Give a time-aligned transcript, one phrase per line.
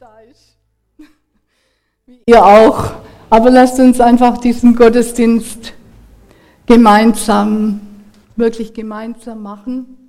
[0.00, 0.56] da ist.
[2.06, 2.92] Wie ihr auch.
[3.28, 5.74] Aber lasst uns einfach diesen Gottesdienst
[6.64, 7.82] gemeinsam,
[8.34, 10.08] wirklich gemeinsam machen,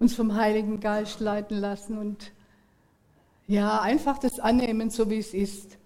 [0.00, 2.32] uns vom Heiligen Geist leiten lassen und
[3.46, 5.76] ja, einfach das annehmen, so wie es ist.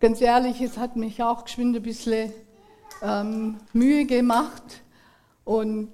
[0.00, 2.32] Ganz ehrlich, es hat mich auch geschwind ein bisschen
[3.02, 4.82] ähm, Mühe gemacht
[5.44, 5.92] und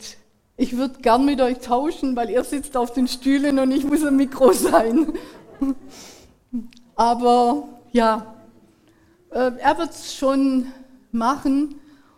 [0.56, 4.02] ich würde gern mit euch tauschen, weil ihr sitzt auf den Stühlen und ich muss
[4.02, 5.12] ein Mikro sein.
[7.00, 8.34] Aber ja,
[9.30, 10.66] äh, er wird es schon
[11.12, 11.77] machen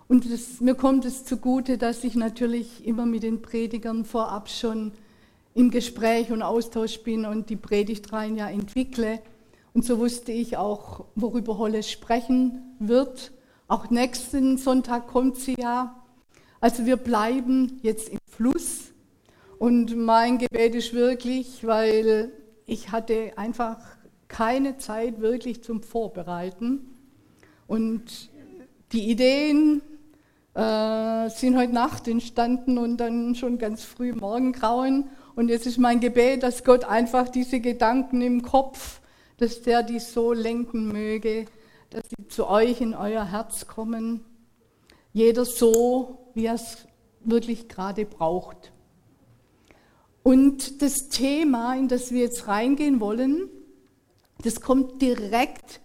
[0.08, 4.90] und das, mir kommt es zugute, dass ich natürlich immer mit den Predigern vorab schon
[5.54, 9.20] im Gespräch und Austausch bin und die Predigtreihen ja entwickle.
[9.72, 13.30] Und so wusste ich auch, worüber Holle sprechen wird.
[13.68, 15.94] Auch nächsten Sonntag kommt sie ja.
[16.60, 18.90] Also wir bleiben jetzt im Fluss.
[19.60, 22.32] Und mein Gebet ist wirklich, weil
[22.66, 23.78] ich hatte einfach
[24.32, 26.80] keine Zeit wirklich zum Vorbereiten.
[27.66, 28.30] Und
[28.92, 29.82] die Ideen
[30.54, 35.10] äh, sind heute Nacht entstanden und dann schon ganz früh Morgengrauen.
[35.36, 39.00] Und jetzt ist mein Gebet, dass Gott einfach diese Gedanken im Kopf,
[39.36, 41.44] dass der die so lenken möge,
[41.90, 44.24] dass sie zu euch in euer Herz kommen.
[45.12, 46.78] Jeder so, wie er es
[47.22, 48.72] wirklich gerade braucht.
[50.22, 53.50] Und das Thema, in das wir jetzt reingehen wollen,
[54.42, 55.80] das kommt direkt,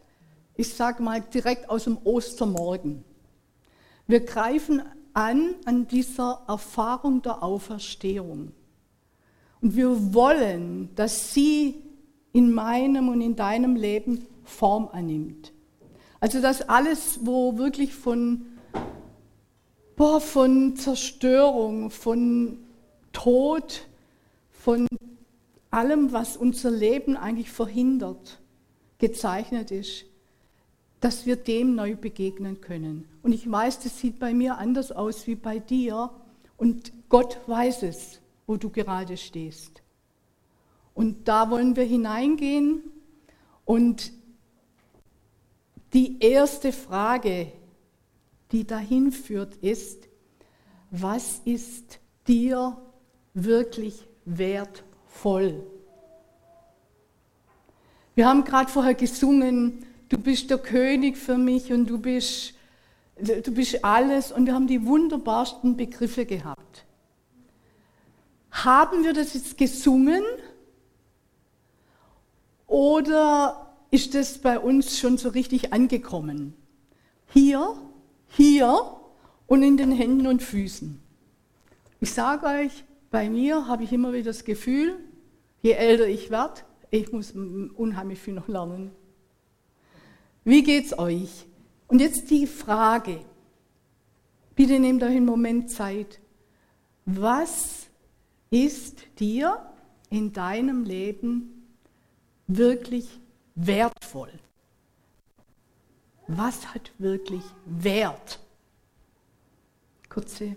[0.55, 3.03] ich sage mal, direkt aus dem Ostermorgen.
[4.07, 4.81] Wir greifen
[5.13, 8.51] an an dieser Erfahrung der Auferstehung.
[9.61, 11.75] Und wir wollen, dass sie
[12.33, 15.51] in meinem und in deinem Leben Form annimmt.
[16.19, 18.45] Also dass alles, wo wirklich von,
[19.95, 22.59] boah, von Zerstörung, von
[23.11, 23.87] Tod,
[24.51, 24.87] von
[25.71, 28.39] allem, was unser Leben eigentlich verhindert,
[28.99, 30.05] gezeichnet ist,
[30.99, 33.07] dass wir dem neu begegnen können.
[33.21, 36.09] Und ich weiß, das sieht bei mir anders aus wie bei dir.
[36.57, 39.83] Und Gott weiß es wo du gerade stehst.
[40.95, 42.81] Und da wollen wir hineingehen.
[43.65, 44.13] Und
[45.93, 47.51] die erste Frage,
[48.51, 50.07] die dahin führt, ist,
[50.89, 52.77] was ist dir
[53.33, 55.67] wirklich wertvoll?
[58.17, 62.55] Wir haben gerade vorher gesungen, du bist der König für mich und du bist,
[63.19, 66.83] du bist alles und wir haben die wunderbarsten Begriffe gehabt.
[68.49, 70.23] Haben wir das jetzt gesungen
[72.65, 76.55] oder ist das bei uns schon so richtig angekommen?
[77.27, 77.77] Hier,
[78.29, 78.99] hier
[79.45, 80.99] und in den Händen und Füßen.
[81.99, 84.97] Ich sage euch, bei mir habe ich immer wieder das Gefühl,
[85.61, 88.91] je älter ich werde, ich muss unheimlich viel noch lernen.
[90.43, 91.45] Wie geht's euch?
[91.87, 93.19] Und jetzt die Frage.
[94.55, 96.19] Bitte nehmt euch einen Moment Zeit.
[97.05, 97.87] Was
[98.49, 99.65] ist dir
[100.09, 101.67] in deinem Leben
[102.47, 103.19] wirklich
[103.55, 104.31] wertvoll?
[106.27, 108.39] Was hat wirklich Wert?
[110.09, 110.55] Kurze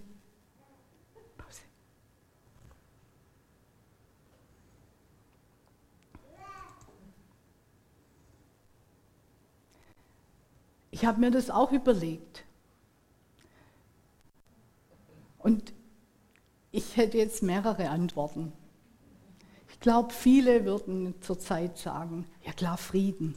[11.00, 12.44] Ich habe mir das auch überlegt.
[15.38, 15.72] Und
[16.72, 18.53] ich hätte jetzt mehrere Antworten.
[19.71, 23.34] Ich glaube, viele würden zurzeit sagen, ja klar, Frieden,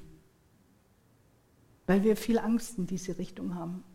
[1.88, 3.86] weil wir viel Angst in diese Richtung haben.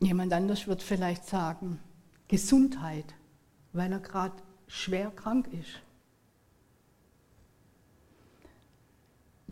[0.00, 1.78] Jemand anders wird vielleicht sagen,
[2.26, 3.14] Gesundheit,
[3.72, 5.80] weil er gerade schwer krank ist.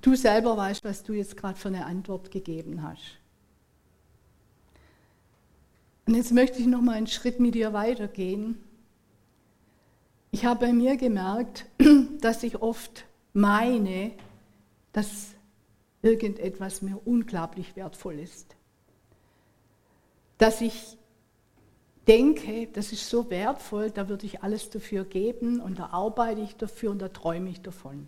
[0.04, 3.16] Du selber weißt, was du jetzt gerade für eine Antwort gegeben hast.
[6.04, 8.62] Und jetzt möchte ich noch mal einen Schritt mit dir weitergehen.
[10.30, 11.64] Ich habe bei mir gemerkt,
[12.20, 14.12] dass ich oft meine,
[14.92, 15.28] dass
[16.02, 18.56] irgendetwas mir unglaublich wertvoll ist.
[20.36, 20.98] Dass ich
[22.06, 26.56] denke, das ist so wertvoll, da würde ich alles dafür geben und da arbeite ich
[26.56, 28.06] dafür und da träume ich davon.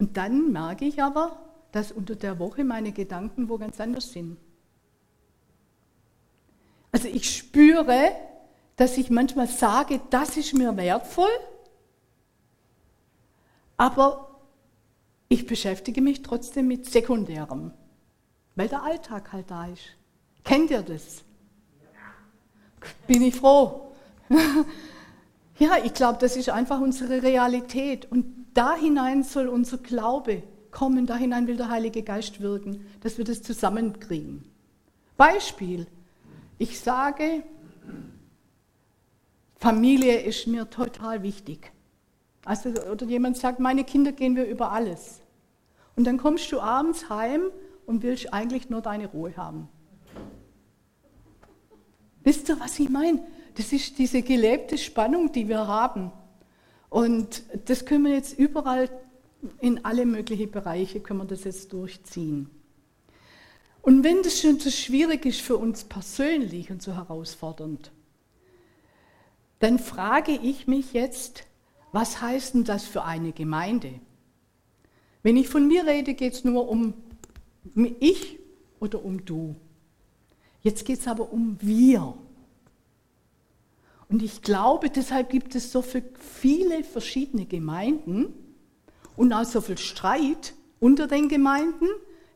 [0.00, 1.36] Und dann merke ich aber,
[1.72, 4.38] dass unter der Woche meine Gedanken wo ganz anders sind.
[6.90, 8.10] Also ich spüre,
[8.76, 11.28] dass ich manchmal sage, das ist mir wertvoll,
[13.76, 14.40] aber
[15.28, 17.72] ich beschäftige mich trotzdem mit Sekundärem,
[18.56, 19.96] weil der Alltag halt da ist.
[20.42, 21.22] Kennt ihr das?
[23.06, 23.92] Bin ich froh.
[25.58, 28.10] ja, ich glaube, das ist einfach unsere Realität.
[28.10, 33.18] Und da hinein soll unser Glaube kommen, da hinein will der Heilige Geist wirken, dass
[33.18, 34.44] wir das zusammenkriegen.
[35.16, 35.86] Beispiel,
[36.58, 37.42] ich sage,
[39.56, 41.72] Familie ist mir total wichtig.
[42.44, 45.20] Also, oder jemand sagt, meine Kinder gehen wir über alles.
[45.96, 47.42] Und dann kommst du abends heim
[47.84, 49.68] und willst eigentlich nur deine Ruhe haben.
[52.22, 53.22] Wisst ihr, was ich meine?
[53.56, 56.12] Das ist diese gelebte Spannung, die wir haben.
[56.90, 58.90] Und das können wir jetzt überall
[59.60, 62.50] in alle möglichen Bereiche können wir das jetzt durchziehen.
[63.82, 67.90] Und wenn das schon so schwierig ist für uns persönlich und so herausfordernd,
[69.60, 71.44] dann frage ich mich jetzt,
[71.92, 73.94] was heißt denn das für eine Gemeinde?
[75.22, 76.94] Wenn ich von mir rede, geht es nur um
[77.74, 78.38] ich
[78.80, 79.56] oder um du.
[80.62, 82.14] Jetzt geht es aber um wir.
[84.10, 88.34] Und ich glaube, deshalb gibt es so viele verschiedene Gemeinden
[89.16, 91.86] und auch so viel Streit unter den Gemeinden.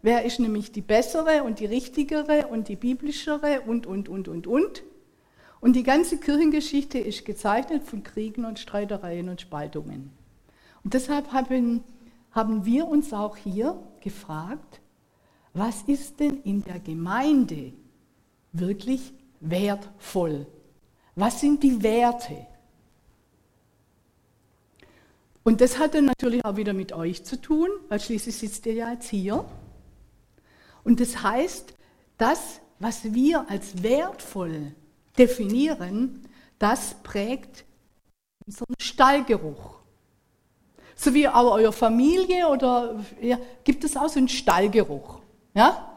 [0.01, 4.47] Wer ist nämlich die bessere und die richtigere und die biblischere und, und, und, und,
[4.47, 4.85] und.
[5.61, 10.13] Und die ganze Kirchengeschichte ist gezeichnet von Kriegen und Streitereien und Spaltungen.
[10.85, 11.83] Und deshalb haben,
[12.31, 14.81] haben wir uns auch hier gefragt,
[15.55, 17.73] was ist denn in der Gemeinde
[18.53, 20.47] wirklich wertvoll?
[21.17, 22.47] Was sind die Werte?
[25.45, 28.73] Und das hat dann natürlich auch wieder mit euch zu tun, weil schließlich sitzt ihr
[28.73, 29.45] ja jetzt hier.
[30.85, 31.75] Und das heißt,
[32.17, 34.75] das, was wir als wertvoll
[35.19, 36.27] definieren,
[36.59, 37.65] das prägt
[38.47, 39.81] unseren Stallgeruch.
[40.97, 45.21] So wie auch eure Familie oder ja, gibt es auch so einen Stallgeruch.
[45.55, 45.93] Ja?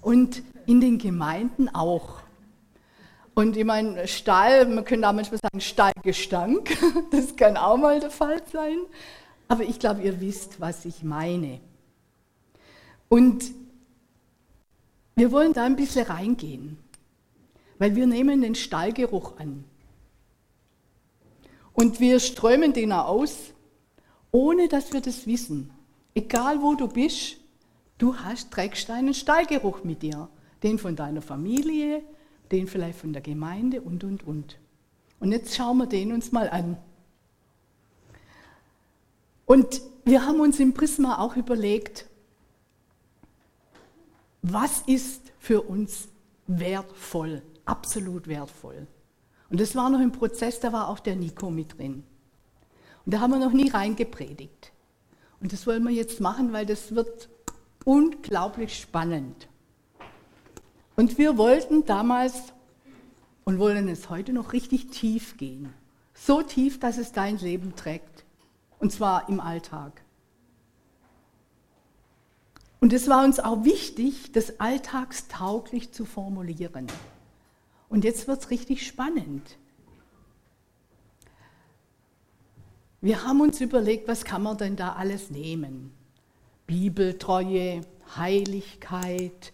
[0.00, 2.20] Und in den Gemeinden auch.
[3.38, 6.76] Und ich meine, Stall, man könnte auch manchmal sagen Stallgestank,
[7.12, 8.78] das kann auch mal der Fall sein.
[9.46, 11.60] Aber ich glaube, ihr wisst, was ich meine.
[13.08, 13.52] Und
[15.14, 16.78] wir wollen da ein bisschen reingehen,
[17.78, 19.62] weil wir nehmen den Stallgeruch an.
[21.74, 23.52] Und wir strömen den aus,
[24.32, 25.70] ohne dass wir das wissen.
[26.12, 27.36] Egal wo du bist,
[27.98, 30.28] du hast, trägst einen Stallgeruch mit dir.
[30.64, 32.02] Den von deiner Familie,
[32.52, 34.58] den vielleicht von der Gemeinde und, und, und.
[35.20, 36.76] Und jetzt schauen wir den uns mal an.
[39.46, 42.06] Und wir haben uns im Prisma auch überlegt,
[44.42, 46.08] was ist für uns
[46.46, 48.86] wertvoll, absolut wertvoll.
[49.50, 52.04] Und das war noch im Prozess, da war auch der Nico mit drin.
[53.04, 54.72] Und da haben wir noch nie reingepredigt.
[55.40, 57.28] Und das wollen wir jetzt machen, weil das wird
[57.84, 59.47] unglaublich spannend.
[60.98, 62.52] Und wir wollten damals
[63.44, 65.72] und wollen es heute noch richtig tief gehen.
[66.12, 68.24] So tief, dass es dein Leben trägt.
[68.80, 70.02] Und zwar im Alltag.
[72.80, 76.88] Und es war uns auch wichtig, das alltagstauglich zu formulieren.
[77.88, 79.56] Und jetzt wird es richtig spannend.
[83.00, 85.92] Wir haben uns überlegt, was kann man denn da alles nehmen?
[86.66, 87.82] Bibeltreue,
[88.16, 89.52] Heiligkeit,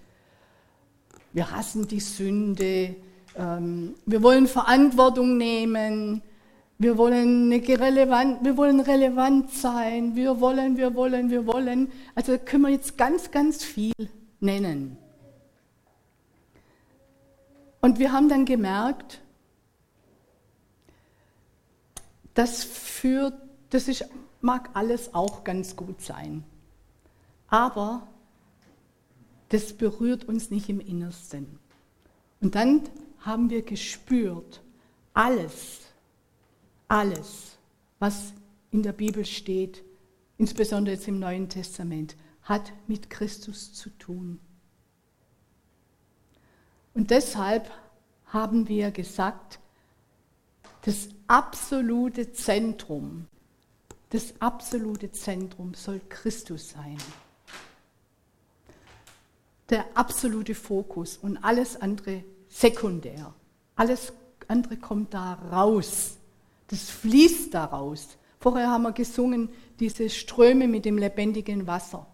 [1.34, 2.94] wir hassen die Sünde,
[3.36, 6.22] ähm, wir wollen Verantwortung nehmen,
[6.78, 11.90] wir wollen, relevant, wir wollen relevant sein, wir wollen, wir wollen, wir wollen.
[12.14, 13.92] Also können wir jetzt ganz, ganz viel
[14.40, 14.96] nennen.
[17.80, 19.20] Und wir haben dann gemerkt,
[22.34, 23.34] das führt,
[23.70, 24.08] das ist,
[24.40, 26.44] mag alles auch ganz gut sein.
[27.48, 28.06] Aber
[29.48, 31.58] das berührt uns nicht im Innersten.
[32.40, 32.82] Und dann
[33.20, 34.62] haben wir gespürt,
[35.12, 35.80] alles,
[36.88, 37.56] alles,
[37.98, 38.32] was
[38.70, 39.84] in der Bibel steht,
[40.36, 44.40] insbesondere jetzt im Neuen Testament, hat mit Christus zu tun.
[46.92, 47.70] Und deshalb
[48.26, 49.58] haben wir gesagt,
[50.82, 53.26] das absolute Zentrum,
[54.10, 56.98] das absolute Zentrum soll Christus sein
[59.70, 63.34] der absolute Fokus und alles andere sekundär.
[63.76, 64.12] Alles
[64.48, 66.18] andere kommt da raus.
[66.68, 68.16] Das fließt da raus.
[68.40, 69.48] Vorher haben wir gesungen,
[69.80, 72.06] diese Ströme mit dem lebendigen Wasser.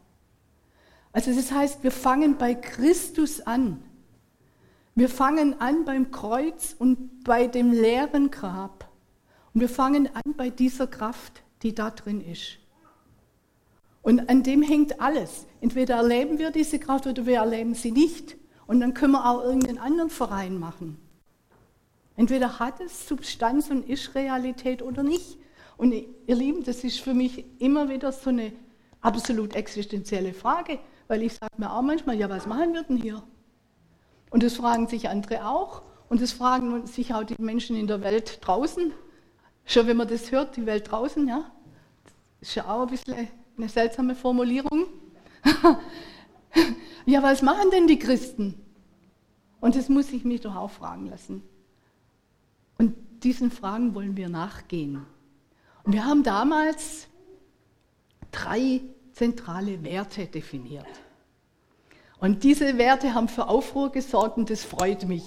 [1.12, 3.82] Also das heißt, wir fangen bei Christus an.
[4.94, 8.88] Wir fangen an beim Kreuz und bei dem leeren Grab.
[9.52, 12.59] Und wir fangen an bei dieser Kraft, die da drin ist.
[14.02, 15.46] Und an dem hängt alles.
[15.60, 18.36] Entweder erleben wir diese Kraft oder wir erleben sie nicht.
[18.66, 20.96] Und dann können wir auch irgendeinen anderen Verein machen.
[22.16, 25.38] Entweder hat es Substanz und ist Realität oder nicht.
[25.76, 28.52] Und ihr Lieben, das ist für mich immer wieder so eine
[29.00, 30.78] absolut existenzielle Frage,
[31.08, 33.22] weil ich sage mir auch manchmal, ja, was machen wir denn hier?
[34.30, 35.82] Und das fragen sich andere auch.
[36.08, 38.92] Und das fragen sich auch die Menschen in der Welt draußen.
[39.64, 41.50] Schon wenn man das hört, die Welt draußen, ja.
[42.40, 43.28] Ist ja auch ein bisschen
[43.60, 44.86] eine seltsame Formulierung.
[47.06, 48.54] ja, was machen denn die Christen?
[49.60, 51.42] Und das muss ich mich doch auch fragen lassen.
[52.78, 55.04] Und diesen Fragen wollen wir nachgehen.
[55.84, 57.08] Und wir haben damals
[58.30, 58.80] drei
[59.12, 60.86] zentrale Werte definiert.
[62.18, 65.24] Und diese Werte haben für Aufruhr gesorgt und das freut mich.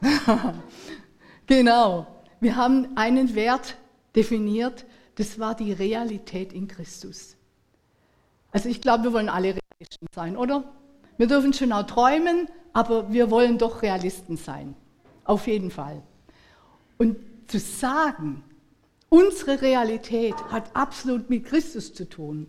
[1.46, 2.06] genau.
[2.38, 3.76] Wir haben einen Wert
[4.14, 4.86] definiert,
[5.16, 7.36] das war die Realität in Christus.
[8.52, 10.64] Also ich glaube, wir wollen alle Realisten sein, oder?
[11.16, 14.74] Wir dürfen schon auch träumen, aber wir wollen doch Realisten sein.
[15.24, 16.02] Auf jeden Fall.
[16.98, 18.42] Und zu sagen,
[19.08, 22.46] unsere Realität hat absolut mit Christus zu tun.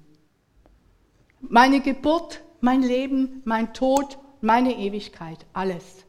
[1.42, 6.06] Meine Geburt, mein Leben, mein Tod, meine Ewigkeit, alles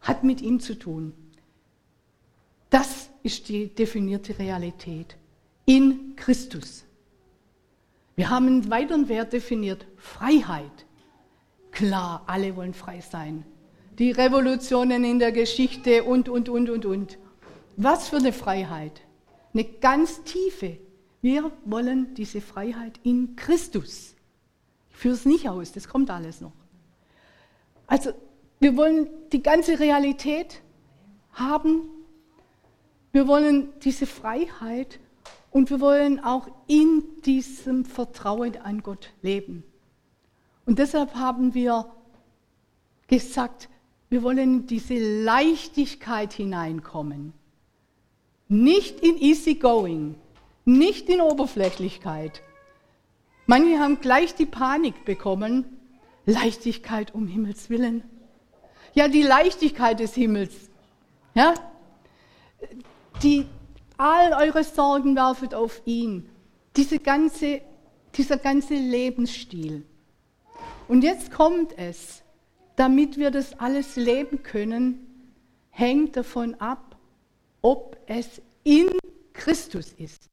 [0.00, 1.12] hat mit ihm zu tun.
[2.70, 5.17] Das ist die definierte Realität
[5.68, 6.86] in Christus.
[8.16, 10.86] Wir haben einen weiteren Wert definiert, Freiheit.
[11.72, 13.44] Klar, alle wollen frei sein.
[13.98, 17.18] Die Revolutionen in der Geschichte und, und, und, und, und.
[17.76, 19.02] Was für eine Freiheit.
[19.52, 20.78] Eine ganz tiefe.
[21.20, 24.14] Wir wollen diese Freiheit in Christus.
[24.90, 26.52] Ich führe es nicht aus, das kommt alles noch.
[27.86, 28.12] Also,
[28.58, 30.62] wir wollen die ganze Realität
[31.32, 31.82] haben.
[33.12, 34.98] Wir wollen diese Freiheit
[35.58, 39.64] und wir wollen auch in diesem Vertrauen an Gott leben.
[40.66, 41.92] Und deshalb haben wir
[43.08, 43.68] gesagt,
[44.08, 47.32] wir wollen in diese Leichtigkeit hineinkommen.
[48.46, 50.14] Nicht in Easygoing,
[50.64, 52.40] nicht in Oberflächlichkeit.
[53.46, 55.64] Manche haben gleich die Panik bekommen.
[56.24, 58.04] Leichtigkeit um Himmels Willen.
[58.94, 60.54] Ja, die Leichtigkeit des Himmels.
[61.34, 61.54] Ja?
[63.24, 63.46] Die,
[63.98, 66.28] all eure Sorgen werfet auf ihn.
[66.76, 67.60] Diese ganze,
[68.14, 69.84] dieser ganze Lebensstil.
[70.86, 72.22] Und jetzt kommt es,
[72.76, 75.28] damit wir das alles leben können,
[75.70, 76.96] hängt davon ab,
[77.60, 78.88] ob es in
[79.32, 80.30] Christus ist.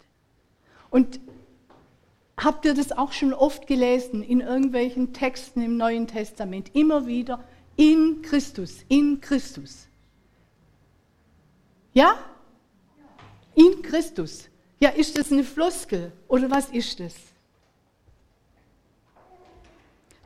[0.90, 1.20] Und
[2.38, 6.70] habt ihr das auch schon oft gelesen in irgendwelchen Texten im Neuen Testament?
[6.74, 7.44] Immer wieder
[7.76, 9.88] in Christus, in Christus.
[11.94, 12.16] Ja?
[13.56, 14.50] In Christus.
[14.80, 17.16] Ja, ist das eine Floskel oder was ist das?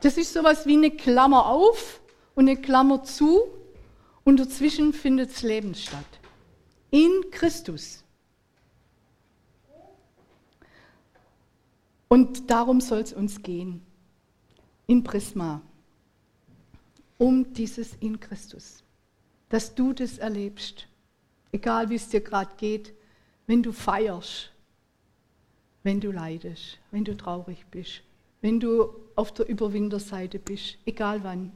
[0.00, 2.00] Das ist sowas wie eine Klammer auf
[2.34, 3.42] und eine Klammer zu
[4.24, 6.04] und dazwischen findet das Leben statt.
[6.90, 8.02] In Christus.
[12.08, 13.82] Und darum soll es uns gehen.
[14.86, 15.62] In Prisma.
[17.18, 18.82] Um dieses in Christus.
[19.48, 20.88] Dass du das erlebst.
[21.52, 22.92] Egal wie es dir gerade geht.
[23.50, 24.52] Wenn du feierst.
[25.82, 26.78] Wenn du leidest.
[26.90, 28.02] Wenn du traurig bist
[28.40, 31.52] wenn du auf der Überwinterseite bist, egal wann.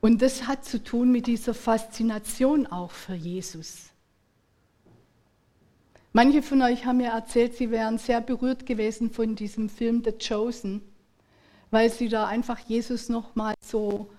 [0.00, 3.90] Und das hat zu tun mit dieser Faszination auch für Jesus.
[6.12, 10.12] Manche von euch haben mir erzählt, sie wären sehr berührt gewesen von diesem Film The
[10.12, 10.82] Chosen,
[11.70, 14.10] weil sie da einfach Jesus noch mal so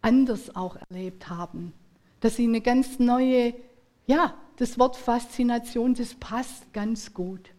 [0.00, 1.72] anders auch erlebt haben,
[2.20, 3.54] dass sie eine ganz neue,
[4.06, 7.50] ja, das Wort Faszination, das passt ganz gut.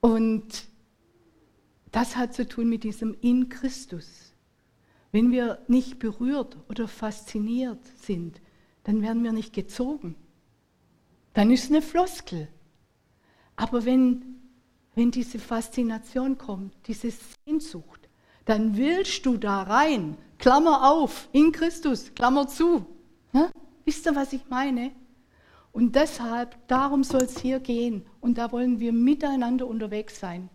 [0.00, 0.64] Und
[1.92, 4.32] das hat zu tun mit diesem in Christus.
[5.12, 8.40] Wenn wir nicht berührt oder fasziniert sind,
[8.84, 10.16] dann werden wir nicht gezogen.
[11.34, 12.48] Dann ist es eine Floskel.
[13.56, 14.40] Aber wenn,
[14.94, 17.12] wenn diese Faszination kommt, diese
[17.46, 18.08] Sehnsucht,
[18.46, 20.16] dann willst du da rein.
[20.38, 22.86] Klammer auf, in Christus, Klammer zu.
[23.32, 23.50] Ja?
[23.84, 24.92] Wisst ihr, was ich meine?
[25.72, 28.04] Und deshalb, darum soll es hier gehen.
[28.20, 30.50] Und da wollen wir miteinander unterwegs sein.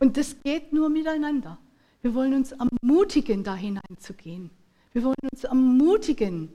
[0.00, 1.58] Und das geht nur miteinander.
[2.02, 4.50] Wir wollen uns ermutigen, da hineinzugehen.
[4.92, 6.52] Wir wollen uns ermutigen,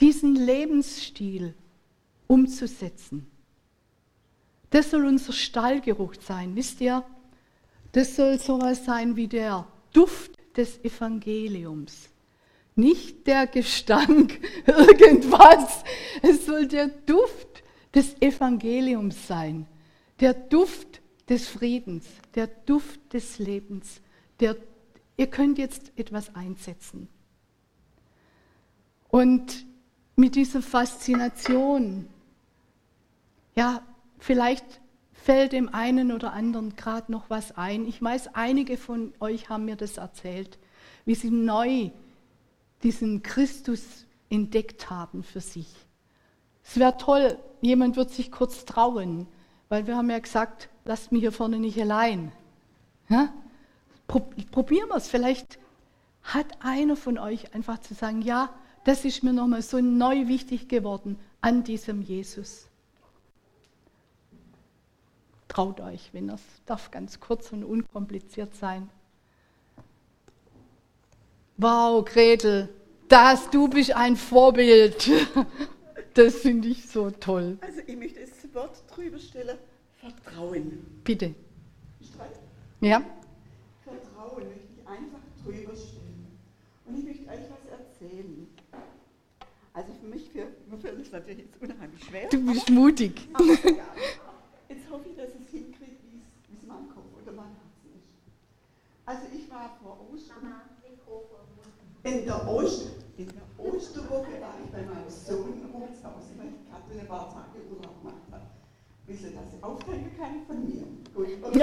[0.00, 1.54] diesen Lebensstil
[2.26, 3.30] umzusetzen.
[4.70, 6.54] Das soll unser Stallgeruch sein.
[6.54, 7.04] Wisst ihr,
[7.92, 12.08] das soll sowas sein wie der Duft des Evangeliums.
[12.74, 15.84] Nicht der Gestank irgendwas.
[16.22, 17.62] Es soll der Duft
[17.94, 19.66] des Evangeliums sein.
[20.20, 24.00] Der Duft des Friedens, der Duft des Lebens.
[24.40, 24.56] Der,
[25.16, 27.08] ihr könnt jetzt etwas einsetzen.
[29.08, 29.66] Und
[30.16, 32.08] mit dieser Faszination.
[33.56, 33.82] Ja,
[34.18, 34.80] vielleicht
[35.12, 37.86] fällt dem einen oder anderen gerade noch was ein.
[37.86, 40.58] Ich weiß, einige von euch haben mir das erzählt,
[41.04, 41.90] wie sie neu
[42.82, 45.68] diesen Christus entdeckt haben für sich.
[46.64, 49.26] Es wäre toll, jemand wird sich kurz trauen,
[49.68, 52.32] weil wir haben ja gesagt, lasst mich hier vorne nicht allein.
[53.08, 53.32] Ja?
[54.06, 55.08] Probieren wir es.
[55.08, 55.58] Vielleicht
[56.22, 58.50] hat einer von euch einfach zu sagen, ja,
[58.84, 62.66] das ist mir nochmal so neu wichtig geworden an diesem Jesus.
[65.48, 68.88] Traut euch, wenn es darf ganz kurz und unkompliziert sein.
[71.62, 72.70] Wow, Gretel,
[73.06, 75.10] das, du bist ein Vorbild.
[76.14, 77.56] Das finde ich so toll.
[77.60, 79.56] Also ich möchte das Wort drüber stellen,
[79.96, 80.84] Vertrauen.
[81.04, 81.34] Bitte.
[82.80, 83.00] Ja.
[83.84, 86.26] Vertrauen möchte ich einfach drüber stellen.
[86.86, 88.48] Und ich möchte euch was erzählen.
[89.72, 90.48] Also für mich, für,
[90.78, 92.28] für mich natürlich jetzt unheimlich schwer.
[92.28, 93.28] Du bist aber, mutig.
[93.34, 93.84] Aber, ja,
[94.68, 95.96] jetzt hoffe ich, dass ich es hinkriege,
[96.48, 98.16] wie es mein Kopf oder mein Herz ist.
[99.06, 100.69] Also ich war vor Ostern.
[102.02, 106.00] In der, Ost, in der Osterwoche war ich bei meinem Sohn im Haus,
[106.36, 108.46] weil ich gerade ein paar Tage Urlaub gemacht habe.
[109.06, 110.86] Wisst ihr, dass ich aufteilen kann von mir?
[111.14, 111.28] Gut.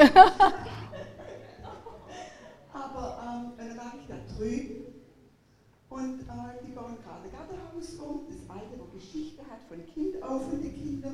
[2.73, 4.85] Aber ähm, dann war ich da drüben
[5.89, 10.51] und äh, die bauen gerade Gartenhaus um, das alte, wo Geschichte hat, von Kind auf
[10.51, 11.11] und die Kinder.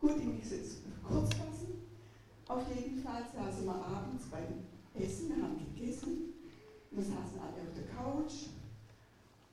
[0.00, 1.82] Gut, ich muss jetzt kurz fassen.
[2.48, 4.64] Auf jeden Fall saßen wir abends beim
[4.94, 6.32] Essen, wir haben gegessen.
[6.90, 8.32] Wir saßen alle auf der Couch.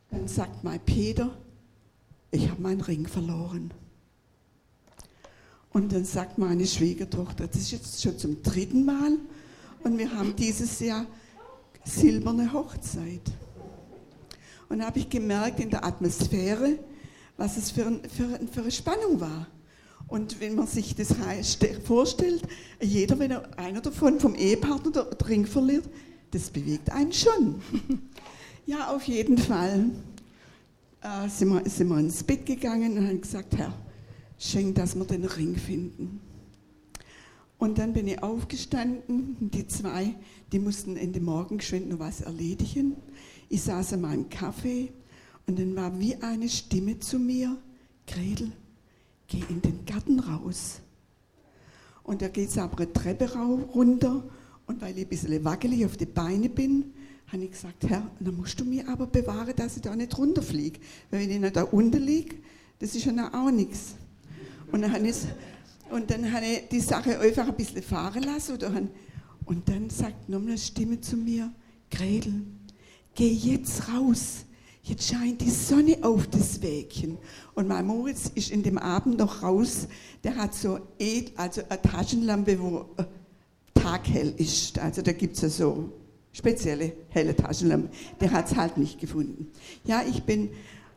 [0.10, 1.30] Dann sagt mein Peter,
[2.32, 3.72] ich habe meinen Ring verloren.
[5.72, 9.18] Und dann sagt meine Schwiegertochter, das ist jetzt schon zum dritten Mal
[9.84, 11.06] und wir haben dieses Jahr
[11.86, 13.22] silberne Hochzeit.
[14.70, 16.80] Und da habe ich gemerkt in der Atmosphäre,
[17.38, 19.48] was es für, ein, für, für eine Spannung war.
[20.08, 21.14] Und wenn man sich das
[21.84, 22.42] vorstellt,
[22.82, 25.88] jeder, wenn er einer davon vom Ehepartner den Ring verliert,
[26.32, 27.62] das bewegt einen schon.
[28.66, 29.90] ja, auf jeden Fall
[31.02, 33.74] äh, sind, wir, sind wir ins Bett gegangen und haben gesagt, Herr,
[34.38, 36.22] schenk, dass wir den Ring finden.
[37.58, 40.16] Und dann bin ich aufgestanden, die zwei,
[40.52, 42.96] die mussten in den Morgen geschwind noch was erledigen.
[43.50, 44.92] Ich saß an meinem Kaffee
[45.48, 47.58] und dann war wie eine Stimme zu mir,
[48.06, 48.52] Gretel,
[49.28, 50.82] geh in den Garten raus.
[52.04, 54.24] Und da geht es aber eine Treppe runter
[54.68, 56.94] und weil ich ein bisschen wackelig auf die Beine bin,
[57.32, 60.80] habe ich gesagt, Herr, dann musst du mir aber bewahren, dass ich da nicht runterfliege.
[61.10, 62.36] Weil wenn ich noch da unten liege,
[62.80, 63.96] das ist ja auch nichts.
[64.72, 65.16] Und dann habe ich,
[65.90, 68.56] und dann habe ich die Sache einfach ein bisschen fahren lassen.
[68.56, 68.72] Oder,
[69.46, 71.52] und dann sagt nochmal eine Stimme zu mir,
[71.90, 72.44] Gretel,
[73.16, 74.46] geh jetzt raus.
[74.84, 77.18] Jetzt scheint die Sonne auf das Wägchen.
[77.56, 79.88] Und mein Moritz ist in dem Abend noch raus.
[80.24, 80.80] Der hat so
[81.36, 82.86] also eine Taschenlampe, wo
[83.88, 84.80] taghell ist.
[84.80, 85.92] Also da gibt es ja so
[86.32, 87.90] spezielle helle Taschenlampe.
[88.20, 89.48] Der hat es halt nicht gefunden.
[89.86, 90.50] Ja, ich bin,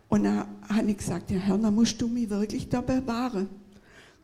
[0.08, 3.48] und dann habe ich gesagt, ja Herr, musst du mich wirklich da bewahren.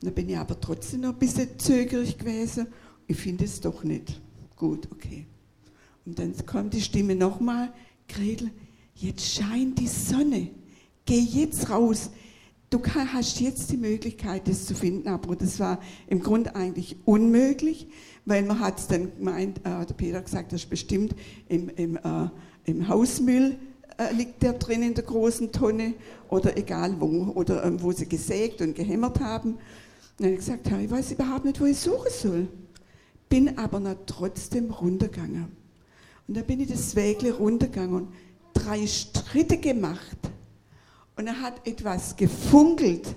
[0.03, 2.67] Dann bin ich aber trotzdem noch ein bisschen zögerlich gewesen.
[3.07, 4.21] Ich finde es doch nicht.
[4.57, 5.27] Gut, okay.
[6.05, 7.73] Und dann kommt die Stimme nochmal,
[8.09, 8.51] Gretel,
[8.95, 10.51] jetzt scheint die Sonne.
[11.05, 12.11] Geh jetzt raus.
[12.69, 17.87] Du hast jetzt die Möglichkeit, das zu finden, aber das war im Grunde eigentlich unmöglich,
[18.27, 21.15] weil man hat es dann gemeint, äh, der Peter hat gesagt, das ist bestimmt
[21.49, 22.29] im, im, äh,
[22.65, 23.57] im Hausmüll
[23.97, 25.95] äh, liegt der drin in der großen Tonne
[26.29, 29.53] oder egal wo, oder ähm, wo sie gesägt und gehämmert haben.
[29.53, 29.59] Und
[30.19, 32.49] dann habe ich gesagt, ich weiß überhaupt nicht, wo ich suchen soll.
[33.29, 35.47] Bin aber noch trotzdem runtergegangen.
[36.27, 38.09] Und da bin ich das Wägle runtergegangen und
[38.53, 40.19] drei Schritte gemacht.
[41.17, 43.15] Und er hat etwas gefunkelt,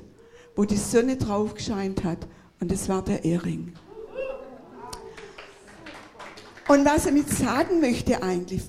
[0.56, 2.28] wo die Sonne drauf gescheint hat.
[2.60, 3.74] Und das war der Ehring.
[6.70, 8.62] Und was er mit sagen möchte eigentlich,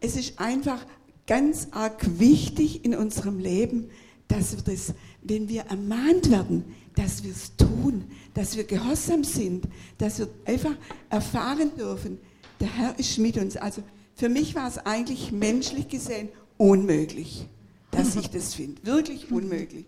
[0.00, 0.86] es ist einfach
[1.26, 3.90] ganz arg wichtig in unserem Leben,
[4.26, 9.68] dass wir das, wenn wir ermahnt werden, dass wir es tun, dass wir gehorsam sind,
[9.98, 10.74] dass wir einfach
[11.10, 12.18] erfahren dürfen,
[12.58, 13.58] der Herr ist mit uns.
[13.58, 13.82] Also
[14.14, 17.46] für mich war es eigentlich menschlich gesehen unmöglich,
[17.90, 18.82] dass ich das finde.
[18.86, 19.84] Wirklich unmöglich.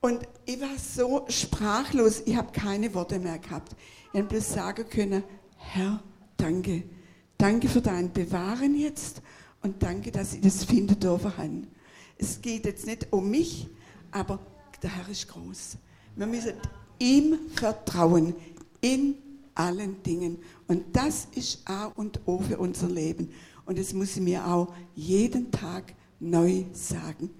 [0.00, 3.74] Und ich war so sprachlos, ich habe keine Worte mehr gehabt.
[4.12, 5.24] Ich habe bloß sagen können,
[5.56, 6.00] Herr,
[6.42, 6.82] danke.
[7.38, 9.22] Danke für dein Bewahren jetzt
[9.62, 11.68] und danke, dass ich das finden dürfen.
[12.18, 13.68] Es geht jetzt nicht um mich,
[14.10, 14.38] aber
[14.82, 15.76] der Herr ist groß.
[16.16, 16.54] Wir müssen
[16.98, 18.34] ihm vertrauen
[18.80, 19.16] in
[19.54, 20.38] allen Dingen.
[20.66, 23.30] Und das ist A und O für unser Leben.
[23.64, 27.30] Und das muss ich mir auch jeden Tag neu sagen.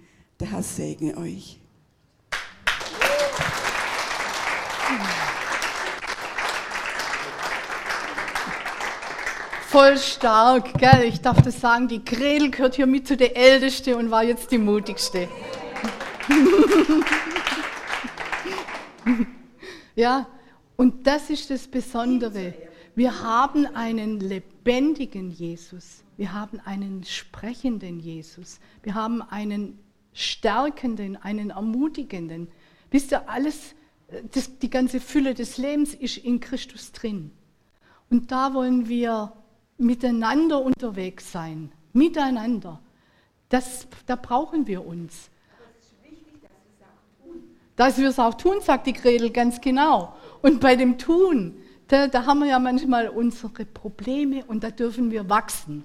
[0.40, 1.60] Der Herr segne euch.
[9.72, 11.04] Voll stark, gell?
[11.04, 14.50] Ich darf das sagen, die Gretel gehört hier mit zu der Älteste und war jetzt
[14.50, 15.30] die mutigste.
[19.96, 20.26] ja,
[20.76, 22.52] und das ist das Besondere.
[22.94, 26.04] Wir haben einen lebendigen Jesus.
[26.18, 28.60] Wir haben einen sprechenden Jesus.
[28.82, 29.78] Wir haben einen
[30.12, 32.48] stärkenden, einen ermutigenden.
[32.90, 33.74] Wisst ihr, alles,
[34.32, 37.30] das, die ganze Fülle des Lebens ist in Christus drin.
[38.10, 39.32] Und da wollen wir
[39.82, 41.72] miteinander unterwegs sein.
[41.92, 42.80] Miteinander.
[43.48, 45.28] Das, da brauchen wir uns.
[47.76, 50.14] Dass wir es auch tun, sagt die Gretel ganz genau.
[50.40, 51.56] Und bei dem Tun,
[51.88, 55.84] da, da haben wir ja manchmal unsere Probleme und da dürfen wir wachsen.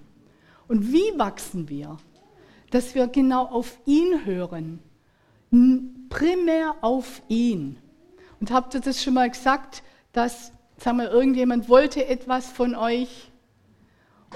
[0.67, 1.97] Und wie wachsen wir?
[2.71, 4.79] Dass wir genau auf ihn hören.
[6.09, 7.77] Primär auf ihn.
[8.39, 9.81] Und habt ihr das schon mal gesagt,
[10.11, 13.31] dass, sagen wir, irgendjemand wollte etwas von euch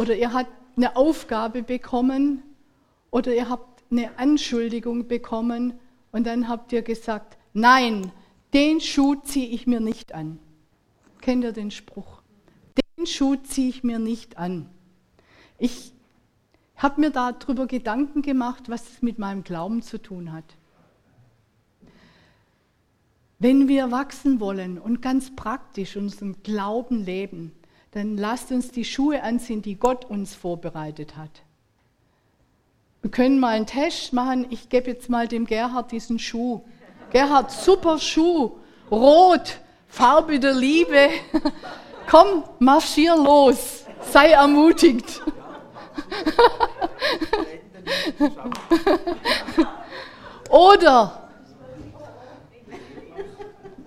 [0.01, 2.41] oder ihr habt eine Aufgabe bekommen
[3.11, 5.73] oder ihr habt eine Anschuldigung bekommen
[6.11, 8.11] und dann habt ihr gesagt, nein,
[8.51, 10.39] den Schuh ziehe ich mir nicht an.
[11.21, 12.23] Kennt ihr den Spruch?
[12.97, 14.71] Den Schuh ziehe ich mir nicht an.
[15.59, 15.93] Ich
[16.77, 20.55] habe mir darüber Gedanken gemacht, was es mit meinem Glauben zu tun hat.
[23.37, 27.51] Wenn wir wachsen wollen und ganz praktisch unseren Glauben leben,
[27.91, 31.29] dann lasst uns die Schuhe anziehen, die Gott uns vorbereitet hat.
[33.01, 34.45] Wir können mal einen Test machen.
[34.49, 36.61] Ich gebe jetzt mal dem Gerhard diesen Schuh.
[37.11, 38.51] Gerhard, super Schuh,
[38.89, 41.09] rot, Farbe der Liebe.
[42.09, 45.21] Komm, marschier los, sei ermutigt.
[50.49, 51.29] Oder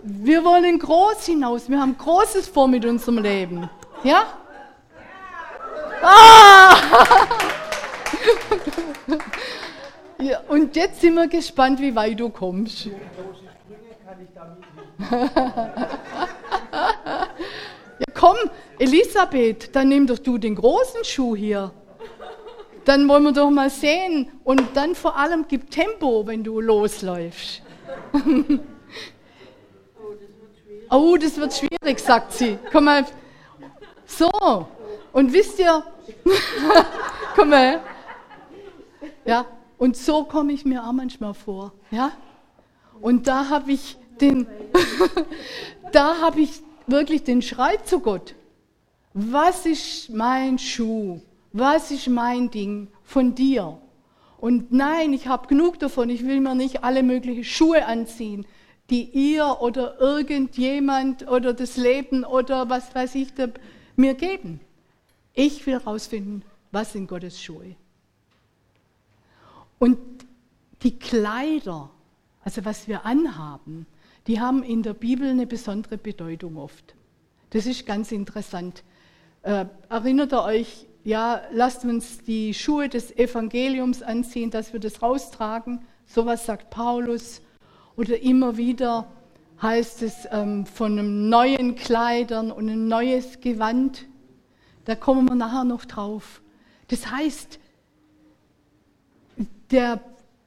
[0.03, 1.69] wir wollen groß hinaus.
[1.69, 3.71] Wir haben Großes vor mit unserem Leben.
[4.05, 4.39] Ja?
[6.03, 6.77] Ah!
[10.23, 12.91] ja, und jetzt sind wir gespannt, wie weit du kommst.
[15.11, 15.71] ja,
[18.13, 18.37] komm,
[18.79, 21.73] Elisabeth, dann nimm doch du den großen Schuh hier.
[22.85, 24.31] Dann wollen wir doch mal sehen.
[24.45, 27.63] Und dann vor allem gib Tempo, wenn du losläufst.
[30.91, 32.59] oh, das wird schwierig, sagt sie.
[32.71, 33.07] Komm mal.
[34.07, 34.31] So.
[35.13, 35.85] Und wisst ihr,
[37.37, 37.81] komm mal.
[39.25, 39.47] Ja,
[39.79, 41.73] und so komme ich mir auch manchmal vor.
[41.91, 42.13] Ja?
[43.01, 44.47] Und da habe ich den,
[45.93, 48.35] da habe ich wirklich den Schrei zu Gott.
[49.13, 51.21] Was ist mein Schuh?
[51.53, 53.79] Was ist mein Ding von dir?
[54.39, 56.11] Und nein, ich habe genug davon.
[56.11, 58.45] Ich will mir nicht alle möglichen Schuhe anziehen,
[58.91, 63.35] die ihr oder irgendjemand oder das Leben oder was weiß ich
[63.97, 64.61] mir geben.
[65.35, 67.77] Ich will herausfinden, was sind Gottes Schuhe.
[69.79, 69.99] Und
[70.83, 71.91] die Kleider,
[72.43, 73.87] also was wir anhaben,
[74.27, 76.95] die haben in der Bibel eine besondere Bedeutung oft.
[77.51, 78.83] Das ist ganz interessant.
[79.43, 85.03] Äh, erinnert ihr euch, ja, lasst uns die Schuhe des Evangeliums anziehen, dass wir das
[85.03, 85.85] raustragen.
[86.07, 87.43] Sowas sagt Paulus.
[87.97, 89.07] Oder immer wieder
[89.63, 94.07] heißt es ähm, von einem neuen Kleidern und ein neues Gewand.
[94.85, 96.43] Da kommen wir nachher noch drauf.
[96.89, 97.59] Das heißt,
[99.71, 100.01] der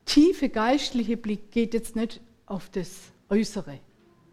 [0.05, 3.79] tiefe geistliche Blick geht jetzt nicht auf das Äußere.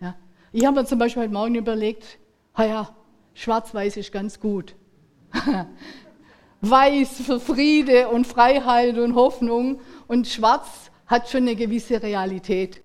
[0.00, 0.14] Ja.
[0.52, 2.18] Ich habe mir zum Beispiel heute Morgen überlegt,
[2.56, 2.94] ja,
[3.34, 4.76] schwarz-weiß ist ganz gut.
[6.60, 12.83] Weiß für Friede und Freiheit und Hoffnung und schwarz hat schon eine gewisse Realität.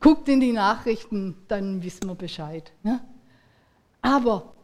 [0.00, 2.72] Guckt in die Nachrichten, dann wissen wir Bescheid.
[2.82, 3.00] Ja.
[4.02, 4.54] Aber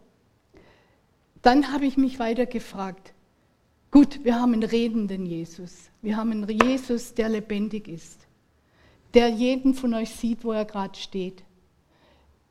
[1.42, 3.12] dann habe ich mich weiter gefragt,
[3.90, 5.90] gut, wir haben einen redenden Jesus.
[6.02, 8.26] Wir haben einen Jesus, der lebendig ist
[9.16, 11.42] der jeden von euch sieht, wo er gerade steht,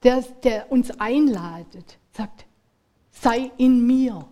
[0.02, 2.48] der, der uns einladet, sagt,
[3.12, 4.28] sei in mir.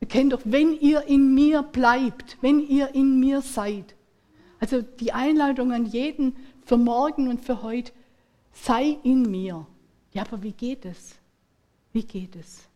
[0.00, 3.94] Ihr kennt doch, wenn ihr in mir bleibt, wenn ihr in mir seid.
[4.58, 7.92] Also die Einladung an jeden für morgen und für heute,
[8.52, 9.66] sei in mir.
[10.12, 11.16] Ja, aber wie geht es?
[11.92, 12.68] Wie geht es?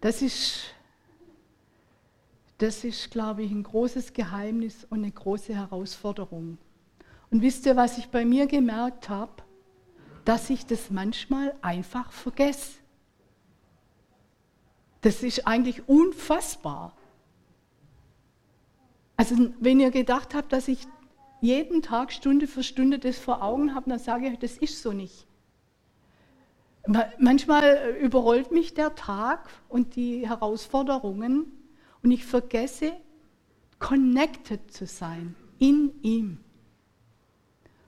[0.00, 0.74] Das ist
[2.58, 6.58] das ist, glaube ich, ein großes Geheimnis und eine große Herausforderung.
[7.30, 9.42] Und wisst ihr, was ich bei mir gemerkt habe?
[10.24, 12.78] Dass ich das manchmal einfach vergesse.
[15.00, 16.96] Das ist eigentlich unfassbar.
[19.16, 20.86] Also wenn ihr gedacht habt, dass ich
[21.40, 24.92] jeden Tag Stunde für Stunde das vor Augen habe, dann sage ich, das ist so
[24.92, 25.26] nicht.
[27.18, 31.52] Manchmal überrollt mich der Tag und die Herausforderungen
[32.02, 32.92] und ich vergesse,
[33.78, 36.38] connected zu sein in ihm.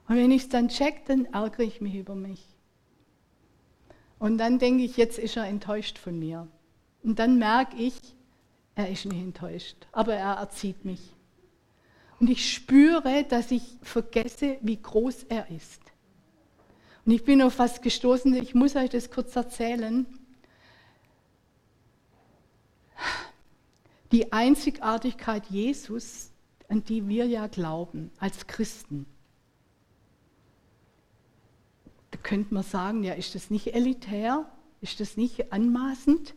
[0.07, 2.43] Und wenn ich es dann check, dann ärgere ich mich über mich.
[4.19, 6.47] Und dann denke ich, jetzt ist er enttäuscht von mir.
[7.03, 7.99] Und dann merke ich,
[8.75, 11.13] er ist nicht enttäuscht, aber er erzieht mich.
[12.19, 15.81] Und ich spüre, dass ich vergesse, wie groß er ist.
[17.05, 20.05] Und ich bin auf was gestoßen, ich muss euch das kurz erzählen.
[24.11, 26.31] Die Einzigartigkeit Jesus,
[26.69, 29.05] an die wir ja glauben als Christen.
[32.11, 34.49] Da könnte man sagen, ja, ist das nicht elitär?
[34.81, 36.33] Ist das nicht anmaßend?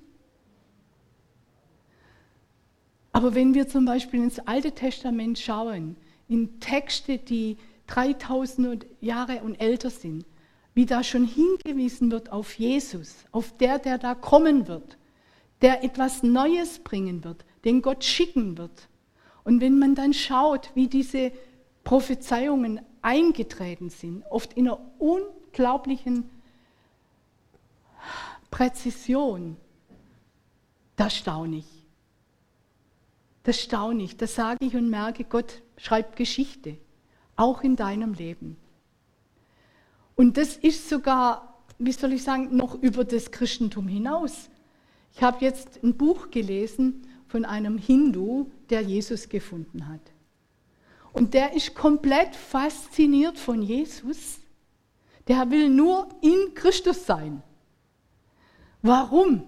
[3.20, 9.56] Aber wenn wir zum Beispiel ins Alte Testament schauen, in Texte, die 3000 Jahre und
[9.56, 10.24] älter sind,
[10.72, 14.96] wie da schon hingewiesen wird auf Jesus, auf der, der da kommen wird,
[15.60, 18.88] der etwas Neues bringen wird, den Gott schicken wird.
[19.44, 21.30] Und wenn man dann schaut, wie diese
[21.84, 26.30] Prophezeiungen eingetreten sind, oft in einer unglaublichen
[28.50, 29.58] Präzision,
[30.96, 31.79] da staune ich.
[33.42, 36.76] Das staune ich, das sage ich und merke, Gott schreibt Geschichte,
[37.36, 38.56] auch in deinem Leben.
[40.14, 44.50] Und das ist sogar, wie soll ich sagen, noch über das Christentum hinaus.
[45.14, 50.00] Ich habe jetzt ein Buch gelesen von einem Hindu, der Jesus gefunden hat.
[51.12, 54.40] Und der ist komplett fasziniert von Jesus.
[55.26, 57.42] Der will nur in Christus sein.
[58.82, 59.44] Warum?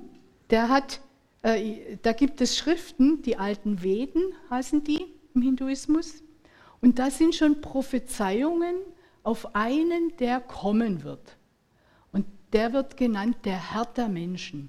[0.51, 1.01] Der hat
[1.43, 6.23] äh, da gibt es Schriften, die alten Veden heißen die im Hinduismus.
[6.81, 8.77] Und da sind schon Prophezeiungen
[9.23, 11.37] auf einen, der kommen wird.
[12.13, 14.69] Und der wird genannt der Herr der Menschen.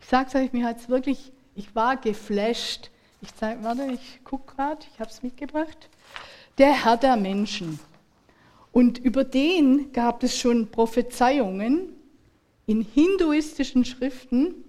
[0.00, 2.90] Ich sage es euch, mir hat es wirklich, ich war geflasht.
[3.20, 5.88] Ich zeige, warte, ich gucke gerade, ich habe es mitgebracht.
[6.58, 7.78] Der Herr der Menschen.
[8.72, 11.92] Und über den gab es schon Prophezeiungen
[12.66, 14.64] in hinduistischen Schriften,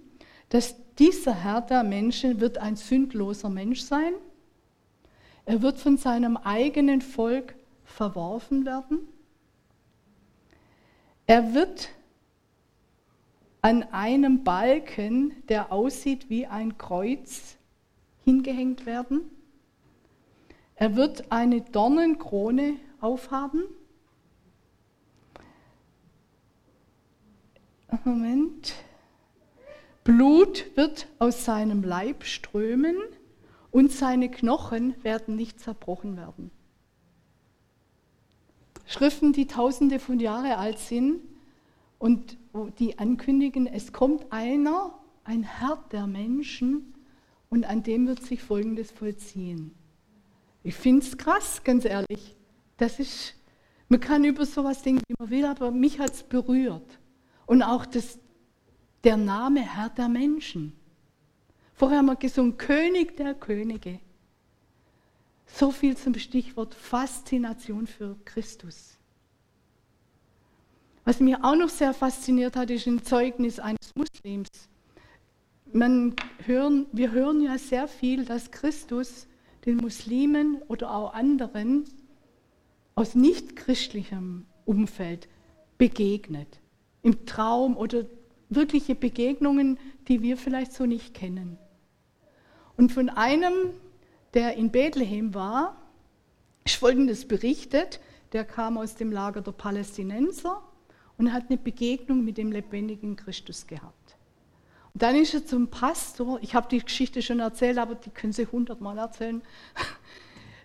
[0.50, 4.14] dass dieser Herr der Menschen wird ein sündloser Mensch sein.
[5.44, 7.54] Er wird von seinem eigenen Volk
[7.84, 9.00] verworfen werden.
[11.26, 11.90] Er wird
[13.60, 17.56] an einem Balken, der aussieht wie ein Kreuz,
[18.24, 19.22] hingehängt werden.
[20.76, 23.62] Er wird eine Dornenkrone aufhaben.
[28.04, 28.74] Moment.
[30.04, 32.96] Blut wird aus seinem Leib strömen
[33.70, 36.50] und seine Knochen werden nicht zerbrochen werden.
[38.86, 41.22] Schriften, die tausende von Jahren alt sind
[41.98, 42.36] und
[42.78, 46.94] die ankündigen, es kommt einer, ein Herr der Menschen
[47.48, 49.74] und an dem wird sich Folgendes vollziehen.
[50.62, 52.36] Ich finde es krass, ganz ehrlich.
[52.76, 53.34] Das ist,
[53.88, 56.98] man kann über sowas denken, wie man will, aber mich hat es berührt.
[57.46, 58.18] Und auch das,
[59.04, 60.72] der Name Herr der Menschen.
[61.74, 64.00] Vorher haben wir gesungen, König der Könige.
[65.46, 68.98] So viel zum Stichwort Faszination für Christus.
[71.04, 74.48] Was mich auch noch sehr fasziniert hat, ist ein Zeugnis eines Muslims.
[75.70, 79.26] Man hören, wir hören ja sehr viel, dass Christus
[79.66, 81.84] den Muslimen oder auch anderen
[82.94, 85.28] aus nichtchristlichem Umfeld
[85.76, 86.60] begegnet.
[87.02, 88.04] Im Traum oder
[88.48, 89.78] wirkliche Begegnungen,
[90.08, 91.58] die wir vielleicht so nicht kennen.
[92.76, 93.52] Und von einem,
[94.34, 95.76] der in Bethlehem war,
[96.64, 98.00] ist Folgendes berichtet.
[98.32, 100.62] Der kam aus dem Lager der Palästinenser
[101.16, 104.16] und hat eine Begegnung mit dem lebendigen Christus gehabt.
[104.92, 108.32] Und dann ist er zum Pastor, ich habe die Geschichte schon erzählt, aber die können
[108.32, 109.42] Sie hundertmal erzählen.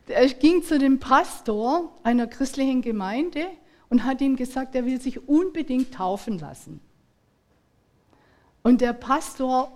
[0.07, 3.45] Er ging zu dem Pastor einer christlichen Gemeinde
[3.89, 6.81] und hat ihm gesagt, er will sich unbedingt taufen lassen.
[8.69, 9.71] Und der Pastor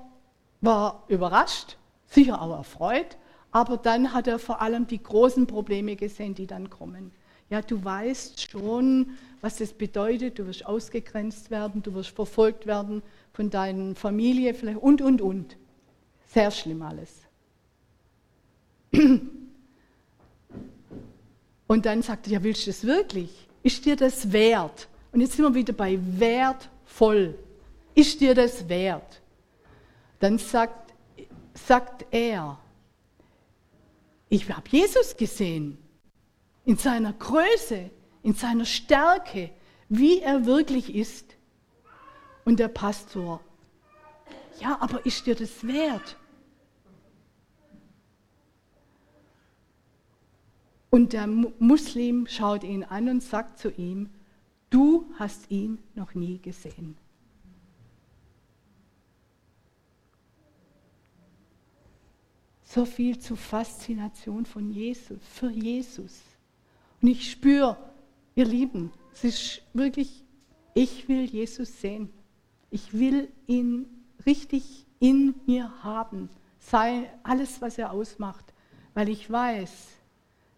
[0.61, 3.17] war überrascht, sicher auch erfreut,
[3.49, 7.11] aber dann hat er vor allem die großen Probleme gesehen, die dann kommen.
[7.49, 13.01] Ja, du weißt schon, was das bedeutet, du wirst ausgegrenzt werden, du wirst verfolgt werden
[13.33, 15.57] von deiner Familie vielleicht und, und, und.
[16.27, 17.09] Sehr schlimm alles.
[21.65, 23.47] Und dann sagte er, ja, willst du das wirklich?
[23.63, 24.87] Ist dir das wert?
[25.11, 27.33] Und jetzt sind wir wieder bei wertvoll.
[27.95, 29.21] Ist dir das wert?
[30.19, 30.93] Dann sagt,
[31.53, 32.57] sagt er,
[34.29, 35.77] ich habe Jesus gesehen.
[36.65, 37.91] In seiner Größe,
[38.23, 39.51] in seiner Stärke,
[39.89, 41.35] wie er wirklich ist.
[42.45, 43.41] Und der Pastor,
[44.59, 46.17] ja, aber ist dir das wert?
[50.89, 54.09] Und der Muslim schaut ihn an und sagt zu ihm,
[54.69, 56.97] du hast ihn noch nie gesehen.
[62.73, 66.21] So viel zur Faszination von Jesus, für Jesus.
[67.01, 67.77] Und ich spüre,
[68.33, 70.23] ihr Lieben, es ist wirklich,
[70.73, 72.09] ich will Jesus sehen.
[72.71, 73.85] Ich will ihn
[74.25, 76.29] richtig in mir haben.
[76.57, 78.45] Sei alles, was er ausmacht.
[78.95, 79.69] Weil ich weiß,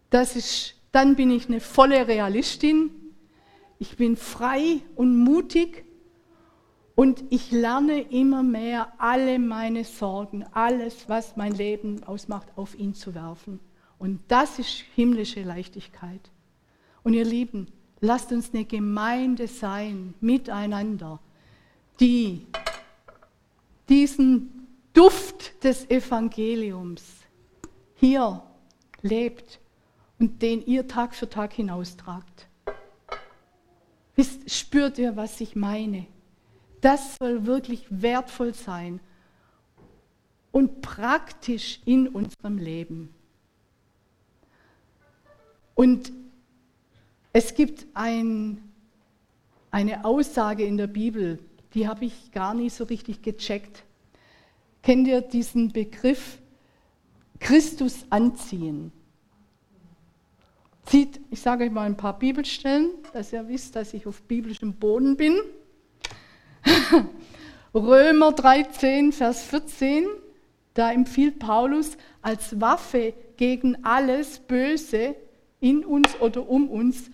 [0.08, 2.92] das ist, dann bin ich eine volle Realistin.
[3.78, 5.84] Ich bin frei und mutig
[6.96, 12.94] und ich lerne immer mehr, alle meine Sorgen, alles, was mein Leben ausmacht, auf ihn
[12.94, 13.60] zu werfen.
[13.98, 16.30] Und das ist himmlische Leichtigkeit.
[17.02, 17.68] Und ihr Lieben,
[18.00, 21.20] lasst uns eine Gemeinde sein, miteinander,
[22.00, 22.46] die
[23.90, 27.02] diesen Duft des Evangeliums
[27.96, 28.42] hier
[29.02, 29.60] lebt
[30.18, 32.48] und den ihr Tag für Tag hinaustragt.
[34.46, 36.06] Spürt ihr, was ich meine?
[36.80, 39.00] Das soll wirklich wertvoll sein
[40.52, 43.14] und praktisch in unserem Leben.
[45.74, 46.12] Und
[47.32, 48.62] es gibt ein,
[49.70, 51.38] eine Aussage in der Bibel,
[51.74, 53.84] die habe ich gar nicht so richtig gecheckt.
[54.82, 56.38] Kennt ihr diesen Begriff
[57.38, 58.92] Christus anziehen?
[60.86, 64.72] Zieht, ich sage euch mal ein paar Bibelstellen, dass ihr wisst, dass ich auf biblischem
[64.72, 65.38] Boden bin.
[67.74, 70.06] Römer 13, Vers 14,
[70.74, 75.14] da empfiehlt Paulus als Waffe gegen alles Böse
[75.60, 77.10] in uns oder um uns,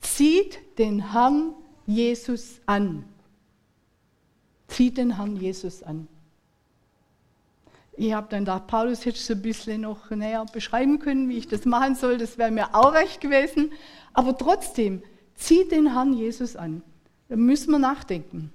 [0.00, 1.54] zieht den Herrn
[1.86, 3.04] Jesus an.
[4.68, 6.08] Zieht den Herrn Jesus an.
[7.96, 11.48] Ich habe dann gedacht, Paulus hätte es ein bisschen noch näher beschreiben können, wie ich
[11.48, 12.18] das machen soll.
[12.18, 13.72] Das wäre mir auch recht gewesen.
[14.12, 15.02] Aber trotzdem,
[15.34, 16.82] zieht den Herrn Jesus an.
[17.28, 18.52] Da müssen wir nachdenken.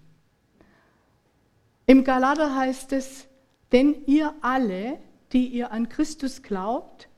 [1.86, 3.28] Im Galater heißt es,
[3.72, 5.00] denn ihr alle,
[5.32, 7.10] die ihr an Christus glaubt,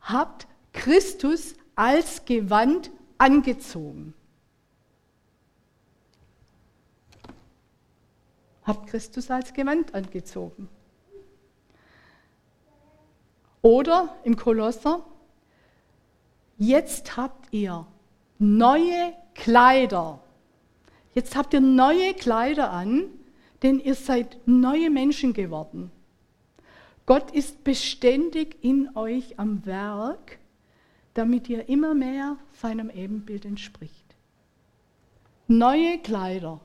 [0.00, 4.14] habt Christus als Gewand angezogen.
[8.62, 10.68] Habt Christus als Gewand angezogen.
[13.60, 15.04] Oder im Kolosser,
[16.58, 17.86] jetzt habt ihr
[18.38, 20.20] neue Kleider.
[21.14, 23.08] Jetzt habt ihr neue Kleider an,
[23.64, 25.90] denn ihr seid neue Menschen geworden.
[27.06, 30.38] Gott ist beständig in euch am Werk,
[31.14, 34.04] damit ihr immer mehr seinem Ebenbild entspricht.
[35.48, 36.60] Neue Kleider.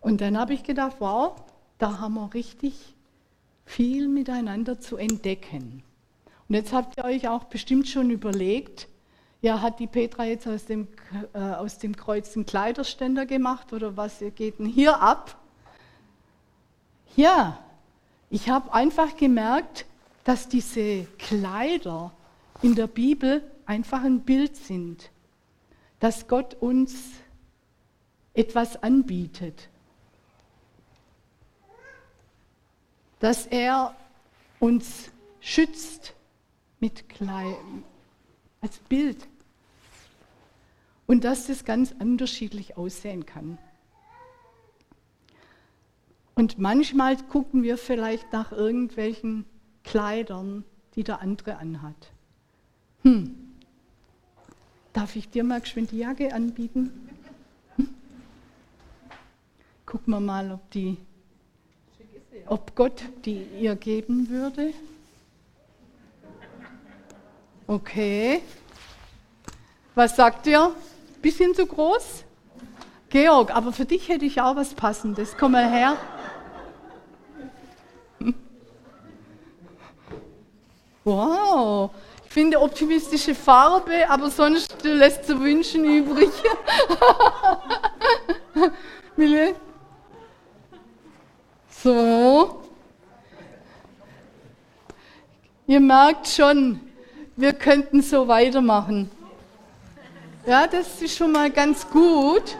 [0.00, 1.36] Und dann habe ich gedacht, wow,
[1.78, 2.94] da haben wir richtig
[3.64, 5.84] viel miteinander zu entdecken.
[6.48, 8.88] Und jetzt habt ihr euch auch bestimmt schon überlegt,
[9.44, 10.88] ja, hat die Petra jetzt aus dem,
[11.34, 15.38] äh, aus dem Kreuz einen Kleiderständer gemacht oder was geht denn hier ab?
[17.14, 17.58] Ja,
[18.30, 19.84] ich habe einfach gemerkt,
[20.24, 22.10] dass diese Kleider
[22.62, 25.10] in der Bibel einfach ein Bild sind,
[26.00, 26.94] dass Gott uns
[28.32, 29.68] etwas anbietet.
[33.20, 33.96] dass er
[34.60, 36.12] uns schützt
[36.78, 37.56] mit Kleid,
[38.60, 39.26] als Bild.
[41.06, 43.58] Und dass das ganz unterschiedlich aussehen kann.
[46.34, 49.44] Und manchmal gucken wir vielleicht nach irgendwelchen
[49.84, 50.64] Kleidern,
[50.96, 52.10] die der andere anhat.
[53.02, 53.34] Hm,
[54.92, 57.08] darf ich dir mal geschwind die Jacke anbieten?
[57.76, 57.88] Hm?
[59.84, 60.96] Gucken wir mal, ob die
[62.46, 64.72] ob Gott die ihr geben würde.
[67.66, 68.42] Okay.
[69.94, 70.74] Was sagt ihr?
[71.24, 72.22] Bisschen zu groß?
[73.08, 75.34] Georg, aber für dich hätte ich auch was Passendes.
[75.40, 75.96] Komm mal her.
[81.02, 81.90] Wow,
[82.26, 86.30] ich finde optimistische Farbe, aber sonst lässt zu wünschen übrig.
[89.16, 89.54] Mille?
[91.70, 92.62] So.
[95.66, 96.80] Ihr merkt schon,
[97.36, 99.10] wir könnten so weitermachen.
[100.46, 102.58] Ja, das ist schon mal ganz gut.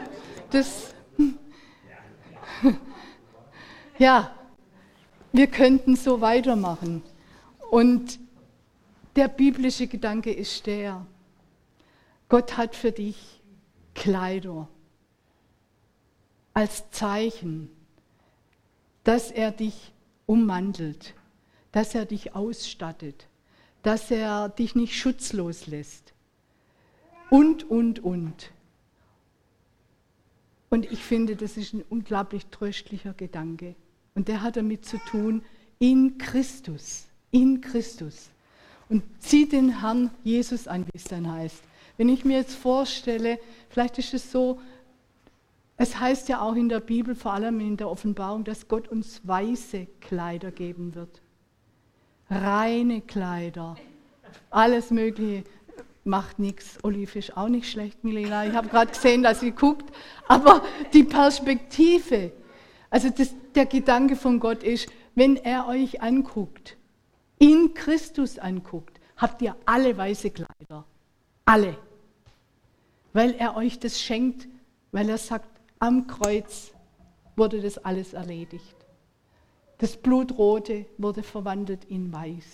[0.50, 0.94] Das,
[3.98, 4.34] ja,
[5.32, 7.02] wir könnten so weitermachen.
[7.70, 8.18] Und
[9.16, 11.04] der biblische Gedanke ist der,
[12.30, 13.42] Gott hat für dich
[13.94, 14.66] Kleider
[16.54, 17.68] als Zeichen,
[19.02, 19.92] dass er dich
[20.24, 21.12] ummantelt,
[21.70, 23.28] dass er dich ausstattet,
[23.82, 26.13] dass er dich nicht schutzlos lässt.
[27.30, 28.50] Und, und, und.
[30.70, 33.74] Und ich finde, das ist ein unglaublich tröstlicher Gedanke.
[34.14, 35.42] Und der hat damit zu tun,
[35.78, 38.30] in Christus, in Christus.
[38.88, 41.62] Und zieh den Herrn Jesus an, wie es dann heißt.
[41.96, 44.60] Wenn ich mir jetzt vorstelle, vielleicht ist es so,
[45.76, 49.26] es heißt ja auch in der Bibel, vor allem in der Offenbarung, dass Gott uns
[49.26, 51.20] weiße Kleider geben wird.
[52.30, 53.76] Reine Kleider.
[54.50, 55.44] Alles Mögliche.
[56.04, 56.78] Macht nichts.
[56.82, 58.46] Olive ist auch nicht schlecht, Milena.
[58.46, 59.90] Ich habe gerade gesehen, dass sie guckt.
[60.28, 62.32] Aber die Perspektive,
[62.90, 66.76] also das, der Gedanke von Gott ist, wenn er euch anguckt,
[67.38, 70.84] in Christus anguckt, habt ihr alle weiße Kleider.
[71.46, 71.76] Alle.
[73.12, 74.46] Weil er euch das schenkt,
[74.92, 75.48] weil er sagt,
[75.78, 76.72] am Kreuz
[77.36, 78.76] wurde das alles erledigt.
[79.78, 82.44] Das Blutrote wurde verwandelt in Weiß.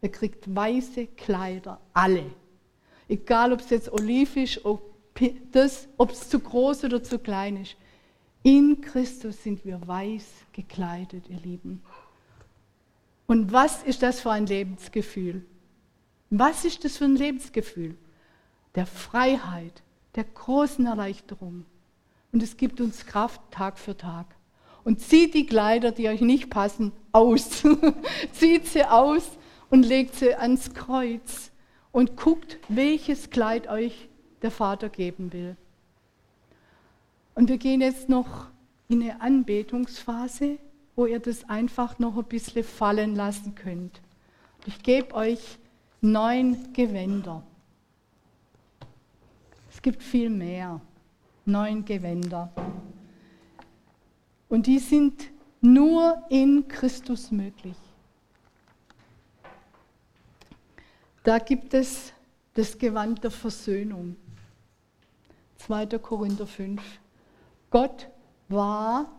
[0.00, 2.30] Er kriegt weiße Kleider, alle.
[3.08, 4.94] Egal, ob es jetzt olivisch, ob
[5.96, 7.76] ob es zu groß oder zu klein ist.
[8.42, 11.82] In Christus sind wir weiß gekleidet, ihr Lieben.
[13.26, 15.44] Und was ist das für ein Lebensgefühl?
[16.30, 17.96] Was ist das für ein Lebensgefühl?
[18.74, 19.82] Der Freiheit,
[20.14, 21.64] der großen Erleichterung.
[22.32, 24.26] Und es gibt uns Kraft Tag für Tag.
[24.82, 27.62] Und zieht die Kleider, die euch nicht passen, aus.
[28.32, 29.22] zieht sie aus
[29.70, 31.50] und legt sie ans Kreuz
[31.94, 34.08] und guckt, welches Kleid euch
[34.42, 35.56] der Vater geben will.
[37.36, 38.48] Und wir gehen jetzt noch
[38.88, 40.58] in eine Anbetungsphase,
[40.96, 44.00] wo ihr das einfach noch ein bisschen fallen lassen könnt.
[44.66, 45.58] Ich gebe euch
[46.00, 47.44] neun Gewänder.
[49.70, 50.80] Es gibt viel mehr.
[51.44, 52.50] Neun Gewänder.
[54.48, 55.30] Und die sind
[55.60, 57.76] nur in Christus möglich.
[61.24, 62.12] Da gibt es
[62.52, 64.14] das Gewand der Versöhnung.
[65.56, 65.86] 2.
[65.98, 66.82] Korinther 5.
[67.70, 68.10] Gott
[68.48, 69.10] war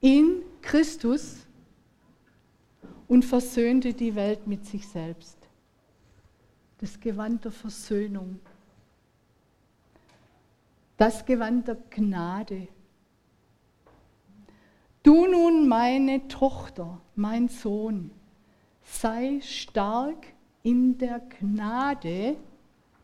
[0.00, 1.46] in Christus
[3.06, 5.38] und versöhnte die Welt mit sich selbst.
[6.78, 8.40] Das Gewand der Versöhnung.
[10.96, 12.66] Das Gewand der Gnade.
[15.04, 18.10] Du nun, meine Tochter, mein Sohn,
[18.82, 20.26] sei stark
[20.62, 22.36] in der Gnade,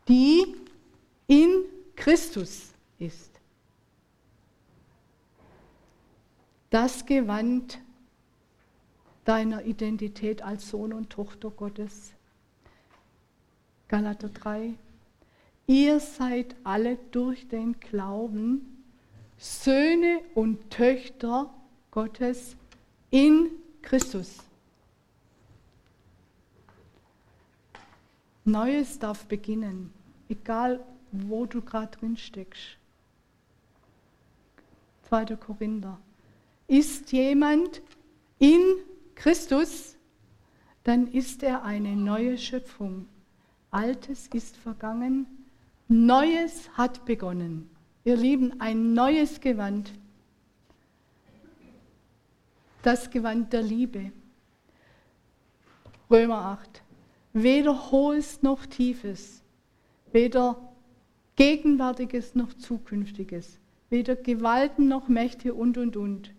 [0.07, 0.55] die
[1.27, 1.63] in
[1.95, 3.31] Christus ist.
[6.69, 7.79] Das Gewand
[9.25, 12.13] deiner Identität als Sohn und Tochter Gottes.
[13.87, 14.73] Galater 3.
[15.65, 18.83] Ihr seid alle durch den Glauben
[19.37, 21.53] Söhne und Töchter
[21.91, 22.55] Gottes
[23.11, 23.51] in
[23.81, 24.46] Christus.
[28.47, 29.91] Neues darf beginnen,
[30.29, 30.79] egal
[31.11, 32.77] wo du gerade drin steckst.
[35.09, 35.35] 2.
[35.35, 35.99] Korinther.
[36.67, 37.81] Ist jemand
[38.39, 38.61] in
[39.15, 39.97] Christus,
[40.85, 43.07] dann ist er eine neue Schöpfung.
[43.69, 45.27] Altes ist vergangen,
[45.89, 47.69] Neues hat begonnen.
[48.05, 49.91] Ihr Lieben, ein neues Gewand.
[52.81, 54.13] Das Gewand der Liebe.
[56.09, 56.86] Römer 8.
[57.43, 59.43] Weder hohes noch tiefes,
[60.11, 60.73] weder
[61.35, 63.59] Gegenwärtiges noch Zukünftiges,
[63.91, 66.33] weder Gewalten noch Mächte und, und, und,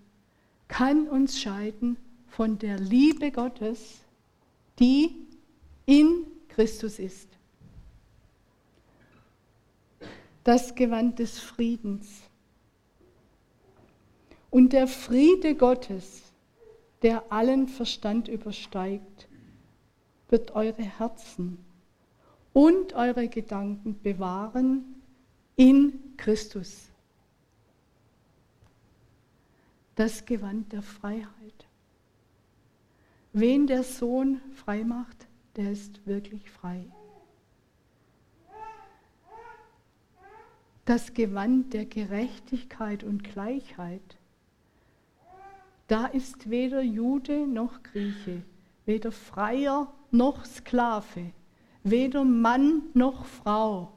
[0.67, 4.03] kann uns scheiden von der Liebe Gottes,
[4.81, 5.15] die
[5.87, 7.29] in Christus ist.
[10.43, 12.23] Das Gewand des Friedens.
[14.51, 16.25] Und der Friede Gottes,
[17.03, 19.28] der allen Verstand übersteigt,
[20.29, 21.59] wird eure Herzen
[22.53, 25.03] und eure Gedanken bewahren
[25.57, 26.89] in Christus.
[29.95, 31.67] Das Gewand der Freiheit.
[33.33, 35.27] Wen der Sohn frei macht,
[35.57, 36.85] der ist wirklich frei.
[40.85, 44.17] Das Gewand der Gerechtigkeit und Gleichheit.
[45.89, 48.43] Da ist weder Jude noch Grieche,
[48.87, 51.33] weder Freier noch Sklave,
[51.83, 53.93] weder Mann noch Frau.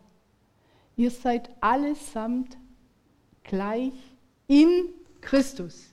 [0.96, 2.58] Ihr seid allesamt
[3.44, 3.94] gleich
[4.48, 4.90] in
[5.22, 5.92] Christus.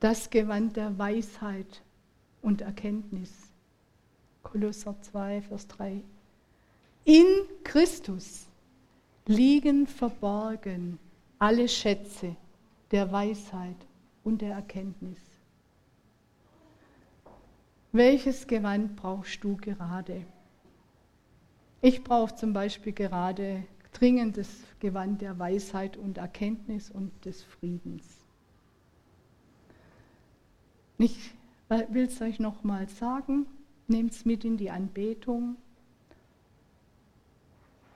[0.00, 1.82] das Gewand der Weisheit
[2.42, 3.32] und Erkenntnis.
[4.42, 6.02] Kolosser 2, Vers 3.
[7.04, 7.26] In
[7.64, 8.46] Christus
[9.26, 10.98] liegen verborgen
[11.38, 12.36] alle Schätze
[12.90, 13.76] der Weisheit
[14.22, 15.18] und der Erkenntnis.
[17.92, 20.26] Welches Gewand brauchst du gerade?
[21.80, 24.48] Ich brauche zum Beispiel gerade dringend das
[24.80, 28.04] Gewand der Weisheit und Erkenntnis und des Friedens.
[30.98, 31.32] Ich
[31.68, 33.46] will es euch nochmal sagen,
[33.88, 35.56] nehmt es mit in die Anbetung.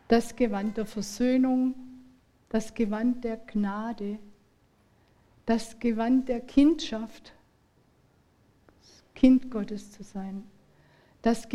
[0.08, 1.74] Das Gewand der Versöhnung,
[2.48, 4.18] das Gewand der Gnade,
[5.46, 7.32] das Gewand der Kindschaft,
[9.20, 10.44] Kind Gottes zu sein,
[11.20, 11.46] das,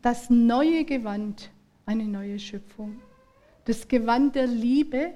[0.00, 1.50] das neue Gewand,
[1.84, 2.98] eine neue Schöpfung,
[3.66, 5.12] das Gewand der Liebe,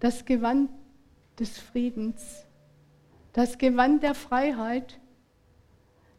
[0.00, 0.70] das Gewand
[1.38, 2.46] des Friedens,
[3.34, 4.98] das Gewand der Freiheit,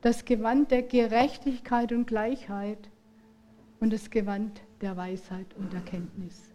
[0.02, 2.92] das Gewand der Gerechtigkeit und Gleichheit.
[3.80, 6.55] Und das Gewand der Weisheit und Erkenntnis.